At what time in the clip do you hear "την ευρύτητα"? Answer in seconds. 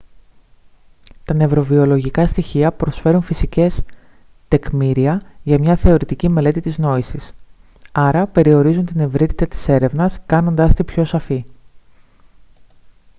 8.85-9.47